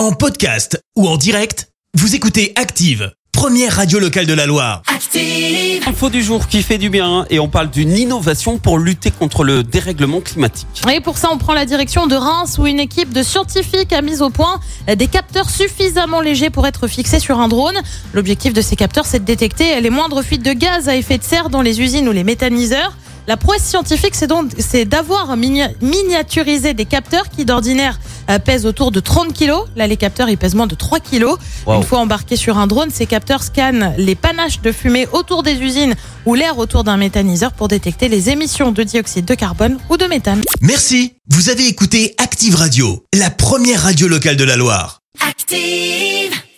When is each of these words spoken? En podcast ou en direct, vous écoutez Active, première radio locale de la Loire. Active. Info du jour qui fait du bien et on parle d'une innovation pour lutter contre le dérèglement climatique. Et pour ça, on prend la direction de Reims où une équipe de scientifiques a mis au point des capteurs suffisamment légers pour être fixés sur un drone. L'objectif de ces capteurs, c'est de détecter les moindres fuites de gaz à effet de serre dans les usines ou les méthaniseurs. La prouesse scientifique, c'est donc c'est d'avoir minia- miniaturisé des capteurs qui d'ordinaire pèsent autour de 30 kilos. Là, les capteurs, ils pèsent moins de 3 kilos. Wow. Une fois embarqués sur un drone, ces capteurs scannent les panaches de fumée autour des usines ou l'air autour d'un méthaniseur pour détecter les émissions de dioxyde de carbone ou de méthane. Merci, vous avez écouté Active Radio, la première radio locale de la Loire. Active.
En 0.00 0.12
podcast 0.12 0.80
ou 0.96 1.06
en 1.06 1.18
direct, 1.18 1.68
vous 1.92 2.14
écoutez 2.14 2.54
Active, 2.56 3.12
première 3.32 3.76
radio 3.76 3.98
locale 3.98 4.24
de 4.24 4.32
la 4.32 4.46
Loire. 4.46 4.80
Active. 4.86 5.86
Info 5.86 6.08
du 6.08 6.22
jour 6.22 6.48
qui 6.48 6.62
fait 6.62 6.78
du 6.78 6.88
bien 6.88 7.26
et 7.28 7.38
on 7.38 7.50
parle 7.50 7.68
d'une 7.68 7.94
innovation 7.94 8.56
pour 8.56 8.78
lutter 8.78 9.10
contre 9.10 9.44
le 9.44 9.62
dérèglement 9.62 10.22
climatique. 10.22 10.80
Et 10.90 11.02
pour 11.02 11.18
ça, 11.18 11.28
on 11.30 11.36
prend 11.36 11.52
la 11.52 11.66
direction 11.66 12.06
de 12.06 12.14
Reims 12.16 12.56
où 12.58 12.66
une 12.66 12.80
équipe 12.80 13.12
de 13.12 13.22
scientifiques 13.22 13.92
a 13.92 14.00
mis 14.00 14.22
au 14.22 14.30
point 14.30 14.58
des 14.88 15.06
capteurs 15.06 15.50
suffisamment 15.50 16.22
légers 16.22 16.48
pour 16.48 16.66
être 16.66 16.88
fixés 16.88 17.20
sur 17.20 17.38
un 17.38 17.48
drone. 17.48 17.78
L'objectif 18.14 18.54
de 18.54 18.62
ces 18.62 18.76
capteurs, 18.76 19.04
c'est 19.04 19.18
de 19.18 19.26
détecter 19.26 19.78
les 19.82 19.90
moindres 19.90 20.22
fuites 20.22 20.42
de 20.42 20.54
gaz 20.54 20.88
à 20.88 20.96
effet 20.96 21.18
de 21.18 21.24
serre 21.24 21.50
dans 21.50 21.60
les 21.60 21.78
usines 21.82 22.08
ou 22.08 22.12
les 22.12 22.24
méthaniseurs. 22.24 22.96
La 23.26 23.36
prouesse 23.36 23.62
scientifique, 23.62 24.14
c'est 24.14 24.26
donc 24.26 24.50
c'est 24.58 24.86
d'avoir 24.86 25.36
minia- 25.36 25.70
miniaturisé 25.82 26.72
des 26.72 26.86
capteurs 26.86 27.28
qui 27.28 27.44
d'ordinaire 27.44 28.00
pèsent 28.38 28.66
autour 28.66 28.90
de 28.90 29.00
30 29.00 29.32
kilos. 29.32 29.64
Là, 29.76 29.86
les 29.86 29.96
capteurs, 29.96 30.28
ils 30.28 30.38
pèsent 30.38 30.54
moins 30.54 30.66
de 30.66 30.74
3 30.74 31.00
kilos. 31.00 31.38
Wow. 31.66 31.76
Une 31.76 31.82
fois 31.82 31.98
embarqués 31.98 32.36
sur 32.36 32.58
un 32.58 32.66
drone, 32.66 32.90
ces 32.90 33.06
capteurs 33.06 33.42
scannent 33.42 33.94
les 33.96 34.14
panaches 34.14 34.60
de 34.60 34.72
fumée 34.72 35.08
autour 35.12 35.42
des 35.42 35.60
usines 35.60 35.94
ou 36.26 36.34
l'air 36.34 36.58
autour 36.58 36.84
d'un 36.84 36.96
méthaniseur 36.96 37.52
pour 37.52 37.68
détecter 37.68 38.08
les 38.08 38.30
émissions 38.30 38.72
de 38.72 38.82
dioxyde 38.82 39.24
de 39.24 39.34
carbone 39.34 39.78
ou 39.88 39.96
de 39.96 40.04
méthane. 40.04 40.42
Merci, 40.60 41.14
vous 41.28 41.48
avez 41.48 41.66
écouté 41.66 42.14
Active 42.18 42.54
Radio, 42.54 43.04
la 43.14 43.30
première 43.30 43.82
radio 43.82 44.08
locale 44.08 44.36
de 44.36 44.44
la 44.44 44.56
Loire. 44.56 45.00
Active. 45.28 46.40